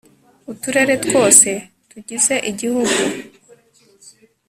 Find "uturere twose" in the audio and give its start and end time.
0.51-1.49